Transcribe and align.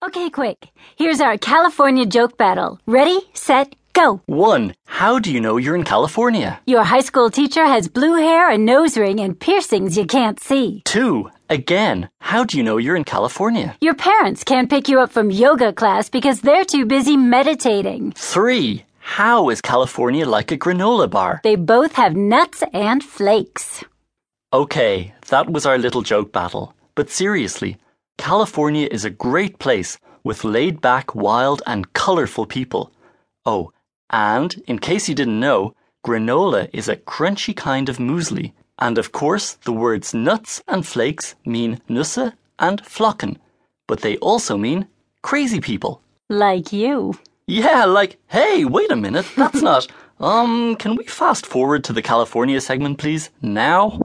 Okay, 0.00 0.30
quick. 0.30 0.68
Here's 0.96 1.20
our 1.20 1.36
California 1.36 2.06
joke 2.06 2.36
battle. 2.38 2.78
Ready, 2.86 3.18
set, 3.34 3.74
go. 3.94 4.22
1. 4.26 4.74
How 4.86 5.18
do 5.18 5.32
you 5.32 5.40
know 5.40 5.56
you're 5.56 5.74
in 5.74 5.82
California? 5.82 6.60
Your 6.66 6.84
high 6.84 7.00
school 7.00 7.30
teacher 7.30 7.66
has 7.66 7.88
blue 7.88 8.14
hair, 8.14 8.48
a 8.48 8.56
nose 8.56 8.96
ring, 8.96 9.18
and 9.18 9.38
piercings 9.38 9.96
you 9.96 10.06
can't 10.06 10.38
see. 10.38 10.82
2. 10.84 11.28
Again, 11.50 12.08
how 12.20 12.44
do 12.44 12.56
you 12.56 12.62
know 12.62 12.76
you're 12.76 12.94
in 12.94 13.02
California? 13.04 13.76
Your 13.80 13.94
parents 13.94 14.44
can't 14.44 14.70
pick 14.70 14.88
you 14.88 15.00
up 15.00 15.10
from 15.10 15.32
yoga 15.32 15.72
class 15.72 16.08
because 16.08 16.42
they're 16.42 16.64
too 16.64 16.86
busy 16.86 17.16
meditating. 17.16 18.12
3. 18.12 18.84
How 19.00 19.48
is 19.48 19.60
California 19.60 20.26
like 20.28 20.52
a 20.52 20.58
granola 20.58 21.10
bar? 21.10 21.40
They 21.42 21.56
both 21.56 21.94
have 21.94 22.14
nuts 22.14 22.62
and 22.72 23.02
flakes. 23.02 23.82
Okay, 24.52 25.12
that 25.28 25.50
was 25.50 25.66
our 25.66 25.76
little 25.76 26.02
joke 26.02 26.30
battle. 26.30 26.72
But 26.94 27.10
seriously, 27.10 27.78
California 28.18 28.88
is 28.90 29.04
a 29.04 29.10
great 29.10 29.58
place 29.58 29.98
with 30.22 30.44
laid 30.44 30.80
back, 30.82 31.14
wild, 31.14 31.62
and 31.66 31.92
colourful 31.94 32.44
people. 32.44 32.92
Oh, 33.46 33.72
and 34.10 34.62
in 34.66 34.78
case 34.80 35.08
you 35.08 35.14
didn't 35.14 35.40
know, 35.40 35.74
granola 36.06 36.68
is 36.72 36.88
a 36.88 36.96
crunchy 36.96 37.56
kind 37.56 37.88
of 37.88 37.96
muesli. 37.96 38.52
And 38.78 38.98
of 38.98 39.12
course, 39.12 39.54
the 39.54 39.72
words 39.72 40.12
nuts 40.12 40.62
and 40.68 40.86
flakes 40.86 41.34
mean 41.46 41.80
nusse 41.88 42.32
and 42.58 42.82
flocken, 42.82 43.36
but 43.86 44.00
they 44.00 44.18
also 44.18 44.56
mean 44.56 44.88
crazy 45.22 45.60
people. 45.60 46.02
Like 46.28 46.72
you. 46.72 47.14
Yeah, 47.46 47.86
like, 47.86 48.18
hey, 48.26 48.64
wait 48.64 48.92
a 48.92 48.96
minute, 48.96 49.26
that's 49.36 49.62
not. 49.62 49.86
Um, 50.20 50.74
can 50.74 50.96
we 50.96 51.04
fast 51.04 51.46
forward 51.46 51.84
to 51.84 51.92
the 51.92 52.02
California 52.02 52.60
segment, 52.60 52.98
please? 52.98 53.30
Now? 53.40 54.00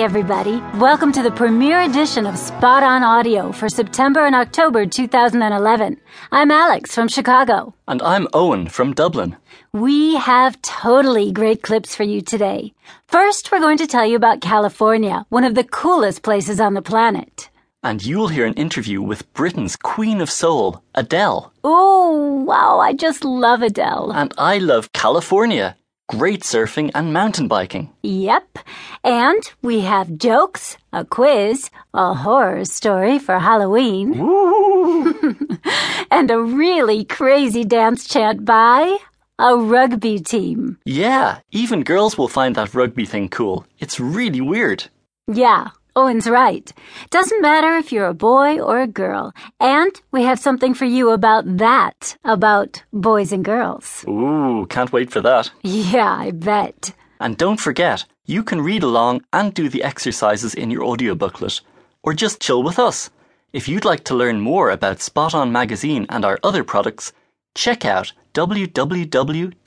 Hey, 0.00 0.04
everybody. 0.04 0.62
Welcome 0.78 1.12
to 1.12 1.22
the 1.22 1.30
premiere 1.30 1.82
edition 1.82 2.24
of 2.24 2.38
Spot 2.38 2.82
On 2.82 3.02
Audio 3.02 3.52
for 3.52 3.68
September 3.68 4.24
and 4.24 4.34
October 4.34 4.86
2011. 4.86 6.00
I'm 6.32 6.50
Alex 6.50 6.94
from 6.94 7.06
Chicago. 7.06 7.74
And 7.86 8.00
I'm 8.00 8.26
Owen 8.32 8.70
from 8.70 8.94
Dublin. 8.94 9.36
We 9.74 10.14
have 10.16 10.62
totally 10.62 11.32
great 11.32 11.62
clips 11.62 11.94
for 11.94 12.04
you 12.04 12.22
today. 12.22 12.72
First, 13.08 13.52
we're 13.52 13.60
going 13.60 13.76
to 13.76 13.86
tell 13.86 14.06
you 14.06 14.16
about 14.16 14.40
California, 14.40 15.26
one 15.28 15.44
of 15.44 15.54
the 15.54 15.64
coolest 15.64 16.22
places 16.22 16.60
on 16.60 16.72
the 16.72 16.80
planet. 16.80 17.50
And 17.82 18.02
you'll 18.02 18.28
hear 18.28 18.46
an 18.46 18.54
interview 18.54 19.02
with 19.02 19.30
Britain's 19.34 19.76
Queen 19.76 20.22
of 20.22 20.30
Soul, 20.30 20.82
Adele. 20.94 21.52
Oh, 21.62 22.42
wow, 22.46 22.78
I 22.78 22.94
just 22.94 23.22
love 23.22 23.60
Adele. 23.60 24.12
And 24.14 24.32
I 24.38 24.56
love 24.56 24.94
California. 24.94 25.76
Great 26.10 26.42
surfing 26.42 26.90
and 26.92 27.12
mountain 27.12 27.46
biking. 27.46 27.88
Yep. 28.02 28.58
And 29.04 29.42
we 29.62 29.82
have 29.82 30.18
jokes, 30.18 30.76
a 30.92 31.04
quiz, 31.04 31.70
a 31.94 32.14
horror 32.14 32.64
story 32.64 33.20
for 33.20 33.38
Halloween, 33.38 34.14
and 36.10 36.28
a 36.32 36.40
really 36.40 37.04
crazy 37.04 37.62
dance 37.62 38.08
chant 38.08 38.44
by 38.44 38.98
a 39.38 39.56
rugby 39.56 40.18
team. 40.18 40.78
Yeah, 40.84 41.38
even 41.52 41.84
girls 41.84 42.18
will 42.18 42.26
find 42.26 42.56
that 42.56 42.74
rugby 42.74 43.06
thing 43.06 43.28
cool. 43.28 43.64
It's 43.78 44.00
really 44.00 44.40
weird. 44.40 44.88
Yeah, 45.28 45.68
Owen's 45.96 46.28
right. 46.28 46.72
Doesn't 47.10 47.42
matter 47.42 47.76
if 47.76 47.92
you're 47.92 48.06
a 48.06 48.14
boy 48.14 48.60
or 48.60 48.80
a 48.80 48.86
girl. 48.86 49.32
And 49.58 49.92
we 50.12 50.22
have 50.24 50.38
something 50.38 50.74
for 50.74 50.84
you 50.84 51.10
about 51.10 51.44
that, 51.58 52.16
about 52.24 52.82
boys 52.92 53.32
and 53.32 53.44
girls. 53.44 54.04
Ooh, 54.08 54.66
can't 54.68 54.92
wait 54.92 55.10
for 55.10 55.20
that. 55.20 55.50
Yeah, 55.62 56.16
I 56.16 56.30
bet. 56.30 56.94
And 57.18 57.36
don't 57.36 57.60
forget, 57.60 58.04
you 58.26 58.42
can 58.42 58.62
read 58.62 58.82
along 58.82 59.22
and 59.32 59.52
do 59.52 59.68
the 59.68 59.82
exercises 59.82 60.54
in 60.54 60.70
your 60.70 60.84
audio 60.84 61.14
booklet, 61.14 61.60
or 62.02 62.14
just 62.14 62.40
chill 62.40 62.62
with 62.62 62.78
us. 62.78 63.10
If 63.52 63.68
you'd 63.68 63.84
like 63.84 64.04
to 64.04 64.14
learn 64.14 64.40
more 64.40 64.70
about 64.70 65.00
Spot 65.00 65.34
On 65.34 65.52
Magazine 65.52 66.06
and 66.08 66.24
our 66.24 66.38
other 66.42 66.64
products, 66.64 67.12
check 67.54 67.84
out 67.84 68.12
www.spoton.de. 68.32 69.58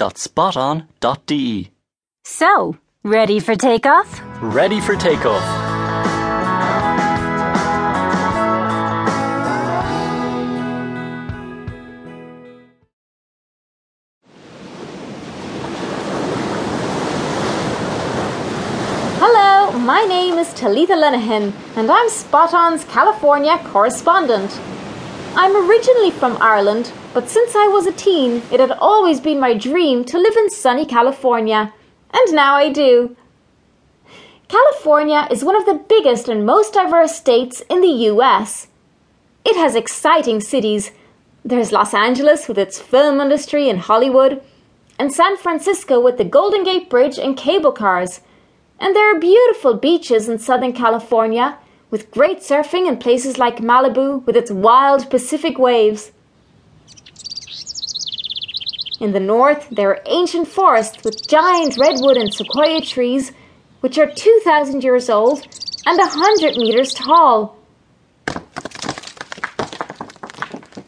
So, 2.26 2.78
ready 3.04 3.40
for 3.42 3.56
takeoff? 3.56 4.22
Ready 4.42 4.80
for 4.80 4.96
takeoff. 4.96 5.44
My 19.84 20.06
name 20.06 20.36
is 20.36 20.54
Talitha 20.54 20.94
Lenehan, 20.94 21.52
and 21.76 21.92
I'm 21.92 22.08
Spot 22.08 22.54
On's 22.54 22.86
California 22.86 23.58
correspondent. 23.66 24.58
I'm 25.36 25.70
originally 25.70 26.10
from 26.10 26.38
Ireland, 26.42 26.94
but 27.14 27.28
since 27.28 27.54
I 27.54 27.68
was 27.68 27.86
a 27.86 27.92
teen, 27.92 28.44
it 28.50 28.62
had 28.62 28.72
always 28.72 29.20
been 29.20 29.42
my 29.42 29.54
dream 29.54 30.06
to 30.06 30.18
live 30.18 30.38
in 30.38 30.50
sunny 30.50 30.86
California, 30.86 31.74
and 32.14 32.34
now 32.34 32.56
I 32.56 32.70
do. 32.70 33.18
California 34.48 35.28
is 35.30 35.44
one 35.44 35.58
of 35.58 35.66
the 35.66 35.84
biggest 35.90 36.30
and 36.30 36.46
most 36.46 36.76
diverse 36.76 37.14
states 37.14 37.62
in 37.70 37.82
the 37.82 38.08
US. 38.12 38.68
It 39.44 39.58
has 39.58 39.76
exciting 39.76 40.40
cities. 40.40 40.92
There's 41.44 41.74
Los 41.74 41.94
Angeles 41.94 42.48
with 42.48 42.58
its 42.58 42.80
film 42.80 43.20
industry 43.20 43.70
and 43.70 43.80
Hollywood, 43.80 44.42
and 44.98 45.12
San 45.12 45.36
Francisco 45.36 46.00
with 46.00 46.18
the 46.18 46.24
Golden 46.24 46.64
Gate 46.64 46.90
Bridge 46.90 47.20
and 47.20 47.36
cable 47.36 47.74
cars. 47.74 48.22
And 48.84 48.94
there 48.94 49.16
are 49.16 49.18
beautiful 49.18 49.76
beaches 49.76 50.28
in 50.28 50.40
Southern 50.40 50.74
California, 50.74 51.58
with 51.90 52.12
great 52.12 52.40
surfing 52.40 52.86
in 52.86 52.98
places 52.98 53.38
like 53.38 53.60
Malibu 53.60 54.26
with 54.26 54.36
its 54.36 54.52
wild 54.52 55.10
Pacific 55.10 55.58
waves. 55.58 56.12
In 59.00 59.14
the 59.14 59.22
north, 59.22 59.70
there 59.72 59.88
are 59.92 60.02
ancient 60.06 60.50
forests 60.50 61.02
with 61.02 61.26
giant 61.30 61.78
redwood 61.78 62.18
and 62.18 62.34
sequoia 62.34 62.82
trees, 62.82 63.32
which 63.80 63.98
are 63.98 64.12
2,000 64.12 64.84
years 64.84 65.10
old 65.10 65.48
and 65.86 65.98
100 65.98 66.58
meters 66.58 66.94
tall. 66.94 67.56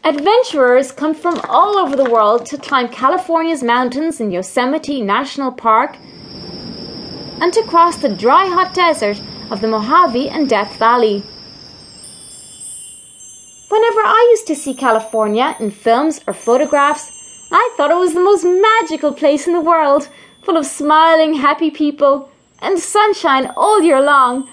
Adventurers 0.04 0.92
come 0.92 1.14
from 1.14 1.40
all 1.48 1.78
over 1.78 1.96
the 1.96 2.10
world 2.10 2.44
to 2.44 2.58
climb 2.58 2.88
California's 2.88 3.62
mountains 3.62 4.20
in 4.20 4.30
Yosemite 4.30 5.00
National 5.00 5.50
Park 5.50 5.96
and 7.40 7.52
to 7.52 7.62
cross 7.64 7.96
the 7.96 8.08
dry 8.08 8.46
hot 8.46 8.74
desert 8.74 9.20
of 9.50 9.60
the 9.60 9.68
Mojave 9.68 10.28
and 10.28 10.48
Death 10.48 10.78
Valley. 10.78 11.22
Whenever 13.68 14.00
I 14.00 14.28
used 14.30 14.46
to 14.46 14.54
see 14.54 14.74
California 14.74 15.56
in 15.60 15.70
films 15.70 16.20
or 16.26 16.32
photographs, 16.32 17.10
I 17.50 17.74
thought 17.76 17.90
it 17.90 17.96
was 17.96 18.14
the 18.14 18.20
most 18.20 18.44
magical 18.44 19.12
place 19.12 19.46
in 19.46 19.52
the 19.52 19.60
world, 19.60 20.08
full 20.42 20.56
of 20.56 20.66
smiling, 20.66 21.34
happy 21.34 21.70
people 21.70 22.30
and 22.60 22.78
sunshine 22.78 23.50
all 23.56 23.82
year 23.82 24.00
long. 24.00 24.48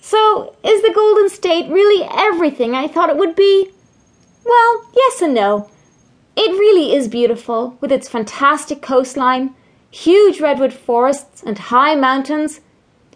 So, 0.00 0.54
is 0.62 0.82
the 0.82 0.92
Golden 0.94 1.28
State 1.28 1.70
really 1.70 2.06
everything 2.12 2.74
I 2.74 2.88
thought 2.88 3.10
it 3.10 3.16
would 3.16 3.34
be? 3.34 3.70
Well, 4.44 4.90
yes 4.94 5.22
and 5.22 5.34
no. 5.34 5.70
It 6.36 6.50
really 6.50 6.94
is 6.94 7.08
beautiful, 7.08 7.78
with 7.80 7.92
its 7.92 8.08
fantastic 8.08 8.82
coastline, 8.82 9.54
huge 9.94 10.40
redwood 10.40 10.72
forests, 10.72 11.40
and 11.44 11.56
high 11.56 11.94
mountains. 11.94 12.60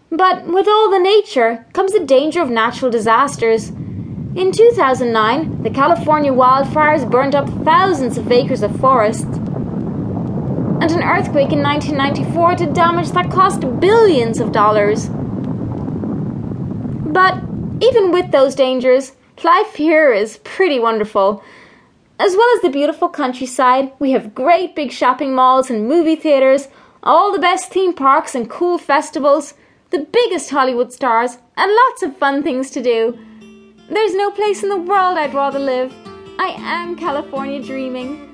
But 0.09 0.45
with 0.47 0.65
all 0.67 0.89
the 0.89 0.97
nature 0.97 1.65
comes 1.73 1.91
the 1.91 1.99
danger 1.99 2.41
of 2.41 2.49
natural 2.49 2.89
disasters. 2.89 3.67
In 3.69 4.53
2009, 4.53 5.63
the 5.63 5.71
California 5.71 6.31
wildfires 6.31 7.09
burned 7.09 7.35
up 7.35 7.49
thousands 7.65 8.17
of 8.17 8.31
acres 8.31 8.63
of 8.63 8.79
forest. 8.79 9.25
And 9.25 10.89
an 10.89 11.03
earthquake 11.03 11.51
in 11.51 11.61
1994 11.61 12.55
did 12.55 12.73
damage 12.73 13.11
that 13.11 13.29
cost 13.29 13.59
billions 13.81 14.39
of 14.39 14.53
dollars. 14.53 15.09
But 17.09 17.43
even 17.81 18.13
with 18.13 18.31
those 18.31 18.55
dangers, 18.55 19.11
life 19.43 19.75
here 19.75 20.13
is 20.13 20.37
pretty 20.45 20.79
wonderful. 20.79 21.43
As 22.21 22.35
well 22.35 22.49
as 22.53 22.61
the 22.61 22.69
beautiful 22.69 23.07
countryside, 23.07 23.93
we 23.97 24.11
have 24.11 24.35
great 24.35 24.75
big 24.75 24.91
shopping 24.91 25.33
malls 25.33 25.69
and 25.69 25.87
movie 25.87 26.17
theaters, 26.17 26.67
all 27.01 27.31
the 27.31 27.39
best 27.39 27.71
theme 27.71 27.93
parks 27.93 28.35
and 28.35 28.49
cool 28.49 28.77
festivals, 28.77 29.53
the 29.91 29.99
biggest 29.99 30.49
Hollywood 30.49 30.91
stars, 30.91 31.37
and 31.55 31.71
lots 31.73 32.03
of 32.03 32.17
fun 32.17 32.43
things 32.43 32.71
to 32.71 32.83
do. 32.83 33.17
There's 33.89 34.15
no 34.15 34.31
place 34.31 34.63
in 34.63 34.69
the 34.69 34.75
world 34.75 35.17
I'd 35.17 35.33
rather 35.33 35.59
live. 35.59 35.93
I 36.37 36.55
am 36.57 36.97
California 36.97 37.63
dreaming. 37.63 38.29